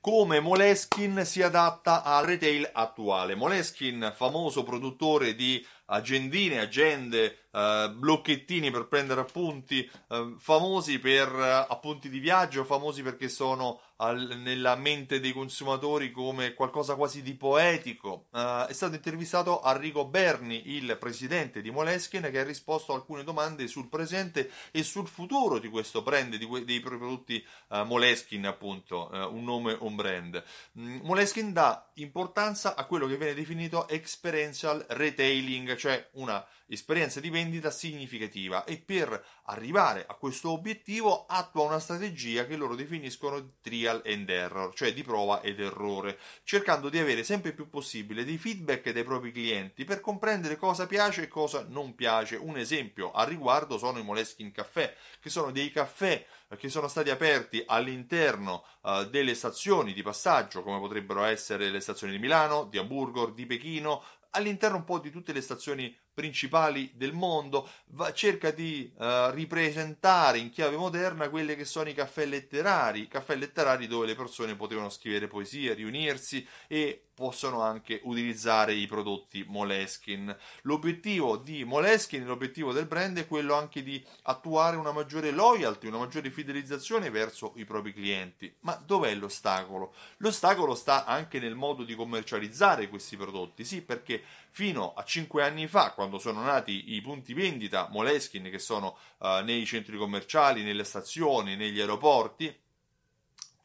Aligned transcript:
come 0.00 0.40
Moleskin 0.40 1.22
si 1.24 1.42
adatta 1.42 2.02
al 2.02 2.24
retail 2.24 2.68
attuale. 2.72 3.34
Moleskin, 3.34 4.12
famoso 4.14 4.62
produttore 4.62 5.34
di 5.34 5.64
agendine, 5.88 6.60
agende, 6.60 7.48
eh, 7.50 7.90
blocchettini 7.94 8.70
per 8.70 8.86
prendere 8.86 9.20
appunti, 9.20 9.88
eh, 10.08 10.34
famosi 10.38 10.98
per 10.98 11.28
eh, 11.28 11.66
appunti 11.68 12.08
di 12.08 12.18
viaggio, 12.18 12.64
famosi 12.64 13.02
perché 13.02 13.28
sono 13.28 13.80
al, 14.00 14.38
nella 14.42 14.76
mente 14.76 15.20
dei 15.20 15.32
consumatori 15.32 16.10
come 16.10 16.54
qualcosa 16.54 16.94
quasi 16.94 17.22
di 17.22 17.34
poetico. 17.34 18.26
Uh, 18.30 18.66
è 18.66 18.72
stato 18.72 18.94
intervistato 18.94 19.60
Arrigo 19.60 20.04
Berni, 20.06 20.74
il 20.76 20.96
presidente 20.98 21.60
di 21.60 21.70
Moleskin, 21.70 22.28
che 22.30 22.38
ha 22.38 22.44
risposto 22.44 22.92
a 22.92 22.96
alcune 22.96 23.24
domande 23.24 23.66
sul 23.66 23.88
presente 23.88 24.50
e 24.70 24.82
sul 24.82 25.08
futuro 25.08 25.58
di 25.58 25.68
questo 25.68 26.02
brand, 26.02 26.36
di 26.36 26.44
que- 26.46 26.64
dei 26.64 26.80
prodotti 26.80 27.44
uh, 27.68 27.82
Moleskin, 27.82 28.46
appunto, 28.46 29.10
uh, 29.10 29.34
un 29.34 29.44
nome, 29.44 29.76
un 29.80 29.96
brand. 29.96 30.42
Mm, 30.78 31.00
Moleskin 31.02 31.52
dà 31.52 31.90
importanza 31.94 32.76
a 32.76 32.84
quello 32.84 33.06
che 33.06 33.16
viene 33.16 33.34
definito 33.34 33.88
experiential 33.88 34.84
retailing, 34.90 35.74
cioè 35.78 36.08
una 36.12 36.46
esperienza 36.66 37.20
di 37.20 37.30
vendita 37.30 37.70
significativa 37.70 38.64
e 38.64 38.76
per 38.76 39.24
arrivare 39.44 40.04
a 40.06 40.14
questo 40.14 40.50
obiettivo 40.50 41.24
attua 41.26 41.64
una 41.64 41.78
strategia 41.78 42.44
che 42.46 42.56
loro 42.56 42.74
definiscono 42.74 43.54
trial 43.62 44.02
and 44.04 44.28
error, 44.28 44.74
cioè 44.74 44.92
di 44.92 45.02
prova 45.02 45.40
ed 45.40 45.60
errore, 45.60 46.18
cercando 46.44 46.90
di 46.90 46.98
avere 46.98 47.24
sempre 47.24 47.52
più 47.52 47.70
possibile 47.70 48.24
dei 48.24 48.36
feedback 48.36 48.90
dai 48.90 49.04
propri 49.04 49.32
clienti 49.32 49.84
per 49.84 50.00
comprendere 50.00 50.56
cosa 50.56 50.86
piace 50.86 51.22
e 51.22 51.28
cosa 51.28 51.64
non 51.66 51.94
piace. 51.94 52.36
Un 52.36 52.58
esempio 52.58 53.12
a 53.12 53.24
riguardo 53.24 53.78
sono 53.78 53.98
i 53.98 54.04
Moleskin 54.04 54.52
Caffè, 54.52 54.94
che 55.20 55.30
sono 55.30 55.50
dei 55.50 55.70
caffè 55.70 56.26
eh, 56.48 56.56
che 56.56 56.68
sono 56.68 56.88
stati 56.88 57.10
aperti 57.10 57.62
all'interno 57.66 58.64
uh, 58.82 59.04
delle 59.04 59.34
stazioni 59.34 59.92
di 59.92 60.02
passaggio, 60.02 60.62
come 60.62 60.78
potrebbero 60.78 61.24
essere 61.24 61.70
le 61.70 61.80
stazioni 61.80 62.12
di 62.12 62.18
Milano, 62.18 62.64
di 62.64 62.78
Hamburgo, 62.78 63.26
di 63.30 63.46
Pechino, 63.46 64.02
all'interno 64.30 64.76
un 64.76 64.84
po' 64.84 64.98
di 64.98 65.10
tutte 65.10 65.32
le 65.32 65.40
stazioni 65.40 65.96
principali 66.18 66.90
del 66.94 67.12
mondo, 67.12 67.68
va, 67.90 68.12
cerca 68.12 68.50
di 68.50 68.92
uh, 68.96 69.30
ripresentare 69.30 70.38
in 70.38 70.50
chiave 70.50 70.76
moderna 70.76 71.28
quelli 71.28 71.54
che 71.54 71.64
sono 71.64 71.88
i 71.88 71.94
caffè 71.94 72.26
letterari, 72.26 73.06
caffè 73.06 73.36
letterari 73.36 73.86
dove 73.86 74.06
le 74.06 74.16
persone 74.16 74.56
potevano 74.56 74.90
scrivere 74.90 75.28
poesie, 75.28 75.74
riunirsi 75.74 76.44
e 76.66 77.04
possono 77.14 77.62
anche 77.62 78.00
utilizzare 78.04 78.74
i 78.74 78.86
prodotti 78.86 79.44
Moleskin. 79.46 80.36
L'obiettivo 80.62 81.36
di 81.36 81.64
Moleskin, 81.64 82.24
l'obiettivo 82.24 82.72
del 82.72 82.86
brand 82.86 83.18
è 83.18 83.26
quello 83.26 83.54
anche 83.54 83.82
di 83.82 84.04
attuare 84.22 84.76
una 84.76 84.92
maggiore 84.92 85.32
loyalty, 85.32 85.88
una 85.88 85.98
maggiore 85.98 86.30
fidelizzazione 86.30 87.10
verso 87.10 87.54
i 87.56 87.64
propri 87.64 87.92
clienti. 87.92 88.54
Ma 88.60 88.74
dov'è 88.76 89.12
l'ostacolo? 89.14 89.94
L'ostacolo 90.18 90.76
sta 90.76 91.06
anche 91.06 91.40
nel 91.40 91.56
modo 91.56 91.82
di 91.82 91.96
commercializzare 91.96 92.88
questi 92.88 93.16
prodotti, 93.16 93.64
sì, 93.64 93.82
perché 93.82 94.17
fino 94.50 94.94
a 94.94 95.04
5 95.04 95.42
anni 95.42 95.66
fa, 95.66 95.92
quando 95.92 96.18
sono 96.18 96.42
nati 96.42 96.94
i 96.94 97.00
punti 97.00 97.34
vendita 97.34 97.88
Moleskin, 97.90 98.50
che 98.50 98.58
sono 98.58 98.96
uh, 99.18 99.42
nei 99.44 99.64
centri 99.66 99.96
commerciali, 99.96 100.62
nelle 100.62 100.84
stazioni, 100.84 101.56
negli 101.56 101.80
aeroporti, 101.80 102.54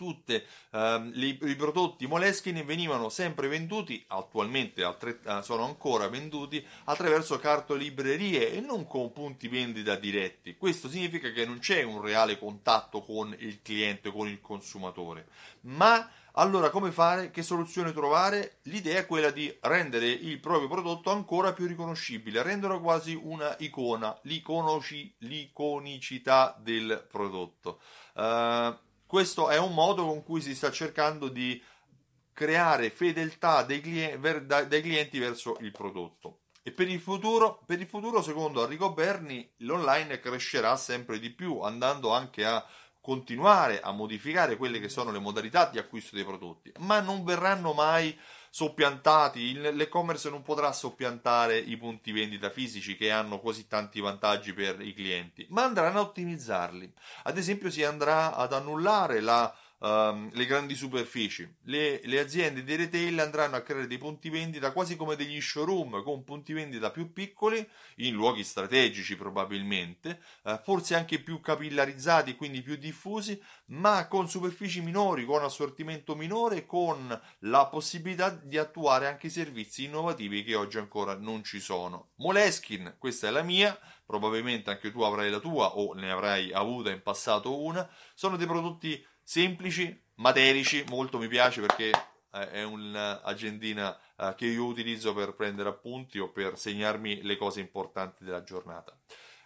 tutti 0.03 0.41
ehm, 0.71 1.11
i, 1.15 1.39
i, 1.43 1.55
prodotti 1.55 2.07
Moleskine 2.07 2.63
venivano 2.63 3.09
sempre 3.09 3.47
venduti, 3.47 4.03
attualmente 4.07 4.83
altre, 4.83 5.19
eh, 5.23 5.41
sono 5.41 5.63
ancora 5.63 6.09
venduti 6.09 6.65
attraverso 6.85 7.39
cartolibrerie 7.39 8.51
e 8.51 8.59
non 8.59 8.85
con 8.85 9.13
punti 9.13 9.47
vendita 9.47 9.95
diretti. 9.95 10.57
Questo 10.57 10.89
significa 10.89 11.31
che 11.31 11.45
non 11.45 11.59
c'è 11.59 11.83
un 11.83 12.01
reale 12.01 12.37
contatto 12.37 13.01
con 13.01 13.33
il 13.39 13.61
cliente, 13.61 14.11
con 14.11 14.27
il 14.27 14.41
consumatore. 14.41 15.27
Ma 15.61 16.09
allora 16.35 16.69
come 16.69 16.91
fare? 16.91 17.31
Che 17.31 17.43
soluzione 17.43 17.93
trovare? 17.93 18.59
L'idea 18.63 18.99
è 18.99 19.05
quella 19.05 19.29
di 19.29 19.55
rendere 19.61 20.07
il 20.07 20.39
proprio 20.39 20.67
prodotto 20.67 21.11
ancora 21.11 21.53
più 21.53 21.67
riconoscibile, 21.67 22.41
renderlo 22.41 22.81
quasi 22.81 23.13
una 23.13 23.55
icona, 23.59 24.17
l'iconicità 24.23 26.57
del 26.59 27.05
prodotto. 27.09 27.79
Uh, 28.15 28.75
questo 29.05 29.49
è 29.49 29.57
un 29.57 29.73
modo 29.73 30.07
con 30.07 30.23
cui 30.23 30.41
si 30.41 30.55
sta 30.55 30.71
cercando 30.71 31.27
di 31.27 31.61
creare 32.33 32.89
fedeltà 32.89 33.61
dei 33.61 33.79
clienti, 33.79 34.45
dai 34.45 34.81
clienti 34.81 35.19
verso 35.19 35.57
il 35.59 35.71
prodotto. 35.71 36.39
E 36.63 36.71
per 36.71 36.89
il, 36.89 36.99
futuro, 36.99 37.61
per 37.65 37.79
il 37.79 37.87
futuro, 37.87 38.21
secondo 38.21 38.63
Enrico 38.63 38.93
Berni, 38.93 39.47
l'online 39.57 40.19
crescerà 40.19 40.75
sempre 40.77 41.19
di 41.19 41.29
più, 41.29 41.59
andando 41.59 42.11
anche 42.11 42.45
a 42.45 42.65
continuare 43.03 43.81
a 43.81 43.91
modificare 43.91 44.55
quelle 44.55 44.79
che 44.79 44.87
sono 44.87 45.11
le 45.11 45.19
modalità 45.19 45.65
di 45.65 45.77
acquisto 45.77 46.15
dei 46.15 46.23
prodotti, 46.23 46.71
ma 46.79 47.01
non 47.01 47.25
verranno 47.25 47.73
mai 47.73 48.17
soppiantati, 48.49 49.55
l'e-commerce 49.59 50.29
non 50.29 50.41
potrà 50.41 50.71
soppiantare 50.71 51.57
i 51.57 51.75
punti 51.75 52.13
vendita 52.13 52.49
fisici 52.49 52.95
che 52.95 53.11
hanno 53.11 53.41
così 53.41 53.67
tanti 53.67 53.99
vantaggi 53.99 54.53
per 54.53 54.79
i 54.79 54.93
clienti, 54.93 55.45
ma 55.49 55.65
andranno 55.65 55.99
a 55.99 56.03
ottimizzarli. 56.03 56.93
Ad 57.23 57.37
esempio 57.37 57.69
si 57.69 57.83
andrà 57.83 58.35
ad 58.35 58.53
annullare 58.53 59.19
la 59.19 59.53
um, 59.83 60.29
le 60.31 60.45
grandi 60.45 60.75
superfici. 60.75 61.47
Le, 61.63 61.99
le, 62.03 62.19
aziende 62.19 62.63
di 62.63 62.75
retail 62.75 63.19
andranno 63.19 63.55
a 63.55 63.61
creare 63.61 63.87
dei 63.87 63.97
punti 63.97 64.29
vendita 64.29 64.71
quasi 64.71 64.95
come 64.95 65.15
degli 65.15 65.39
showroom 65.39 66.01
con 66.03 66.23
punti 66.23 66.53
vendita 66.53 66.89
più 66.89 67.11
piccoli 67.11 67.67
in 67.97 68.13
luoghi 68.13 68.43
strategici 68.43 69.15
probabilmente, 69.15 70.21
uh, 70.43 70.59
forse 70.63 70.95
anche 70.95 71.19
più 71.19 71.39
capillarizzati, 71.39 72.35
quindi 72.35 72.61
più 72.61 72.75
diffusi, 72.75 73.39
ma 73.67 74.07
con 74.07 74.29
superfici 74.29 74.81
minori, 74.81 75.25
con 75.25 75.43
assortimento 75.43 76.15
minore, 76.15 76.65
con 76.65 77.21
la 77.39 77.67
possibilità 77.67 78.29
di 78.29 78.57
attuare 78.57 79.07
anche 79.07 79.29
servizi 79.29 79.85
innovativi 79.85 80.43
che 80.43 80.55
oggi 80.55 80.77
ancora 80.77 81.15
non 81.15 81.43
ci 81.43 81.59
sono. 81.59 82.11
Moleskin, 82.15 82.95
questa 82.97 83.27
è 83.27 83.31
la 83.31 83.43
mia, 83.43 83.77
probabilmente 84.05 84.69
anche 84.69 84.91
tu 84.91 85.01
avrai 85.01 85.29
la 85.29 85.39
tua 85.39 85.77
o 85.77 85.93
ne 85.93 86.11
avrai 86.11 86.51
avuta 86.53 86.89
in 86.91 87.01
passato 87.01 87.61
una, 87.61 87.87
sono 88.13 88.37
dei 88.37 88.47
prodotti 88.47 89.03
semplici, 89.23 89.99
materici, 90.15 90.83
molto 90.89 91.17
mi 91.17 91.27
piace 91.27 91.61
perché 91.61 91.89
eh, 92.31 92.51
è 92.51 92.63
un'agendina 92.63 93.97
eh, 94.17 94.33
che 94.35 94.45
io 94.47 94.65
utilizzo 94.65 95.13
per 95.13 95.33
prendere 95.33 95.69
appunti 95.69 96.19
o 96.19 96.29
per 96.29 96.57
segnarmi 96.57 97.21
le 97.21 97.37
cose 97.37 97.59
importanti 97.59 98.23
della 98.23 98.43
giornata. 98.43 98.97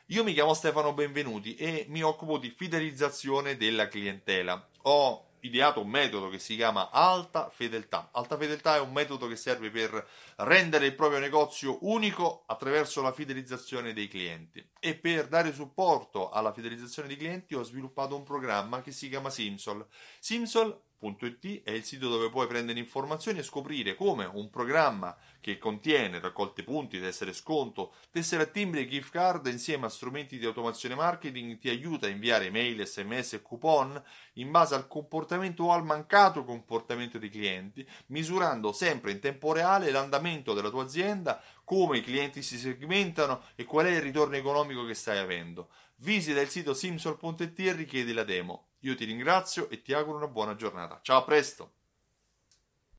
Io 0.08 0.24
mi 0.24 0.34
chiamo 0.34 0.54
Stefano 0.54 0.94
Benvenuti 0.94 1.56
e 1.56 1.86
mi 1.90 2.02
occupo 2.02 2.38
di 2.38 2.50
fidelizzazione 2.50 3.58
della 3.58 3.88
clientela. 3.88 4.70
Ho 4.84 5.27
ideato 5.42 5.82
un 5.82 5.90
metodo 5.90 6.30
che 6.30 6.40
si 6.40 6.56
chiama 6.56 6.90
alta 6.92 7.50
fedeltà. 7.50 8.10
Alta 8.12 8.38
fedeltà 8.38 8.76
è 8.76 8.80
un 8.80 8.92
metodo 8.92 9.28
che 9.28 9.36
serve 9.36 9.70
per 9.70 10.08
rendere 10.38 10.86
il 10.86 10.96
proprio 10.96 11.20
negozio 11.20 11.78
unico 11.82 12.44
attraverso 12.48 13.02
la 13.02 13.12
fidelizzazione 13.12 13.94
dei 13.94 14.08
clienti. 14.08 14.68
E 14.80 14.96
per 14.96 15.28
dare 15.28 15.54
supporto 15.54 16.30
alla 16.30 16.54
fidelizzazione 16.54 17.08
dei 17.08 17.18
clienti 17.18 17.56
ho 17.56 17.64
sviluppato 17.64 18.16
un 18.16 18.24
programma 18.24 18.82
che 18.82 18.92
si 18.92 19.10
chiama 19.10 19.30
Simsol. 19.30 19.86
Simsol 20.20 20.87
It 21.00 21.64
è 21.64 21.72
il 21.72 21.84
sito 21.84 22.10
dove 22.10 22.32
puoi 22.32 22.48
prendere 22.48 22.80
informazioni 22.80 23.38
e 23.38 23.44
scoprire 23.44 23.94
come 23.94 24.26
un 24.26 24.50
programma 24.50 25.16
che 25.40 25.60
contiene 25.60 26.20
raccolte 26.20 26.64
punti, 26.64 27.00
tessere 27.00 27.34
sconto, 27.34 27.94
tessere 28.12 28.44
a 28.44 28.46
timbri 28.48 28.82
e 28.82 28.88
gift 28.88 29.12
card 29.12 29.46
insieme 29.46 29.86
a 29.86 29.90
strumenti 29.90 30.40
di 30.40 30.46
automazione 30.46 30.96
marketing 30.96 31.60
ti 31.60 31.70
aiuta 31.70 32.08
a 32.08 32.10
inviare 32.10 32.50
mail, 32.50 32.84
sms 32.84 33.34
e 33.34 33.42
coupon 33.44 34.04
in 34.34 34.50
base 34.50 34.74
al 34.74 34.88
comportamento 34.88 35.66
o 35.66 35.72
al 35.72 35.86
mancato 35.86 36.44
comportamento 36.44 37.20
dei 37.20 37.30
clienti, 37.30 37.88
misurando 38.08 38.72
sempre 38.72 39.12
in 39.12 39.20
tempo 39.20 39.54
reale 39.54 39.92
l'andamento 39.92 40.54
della 40.54 40.70
tua 40.70 40.84
azienda, 40.84 41.42
come 41.68 41.98
i 41.98 42.02
clienti 42.02 42.42
si 42.42 42.58
segmentano 42.58 43.42
e 43.56 43.66
qual 43.66 43.88
è 43.88 43.90
il 43.90 44.02
ritorno 44.02 44.38
economico 44.38 44.86
che 44.86 44.94
stai 44.94 45.18
avendo. 45.18 45.68
Visita 45.98 46.40
il 46.40 46.48
sito 46.48 46.74
simsol.it 46.74 47.60
e 47.60 47.74
richiedi 47.74 48.14
la 48.14 48.24
demo. 48.24 48.70
Io 48.84 48.96
ti 48.96 49.04
ringrazio 49.04 49.70
e 49.70 49.82
ti 49.82 49.92
auguro 49.92 50.16
una 50.16 50.30
buona 50.30 50.56
giornata. 50.56 51.02
Ciao, 51.02 51.18
a 51.18 51.24
presto! 51.26 51.77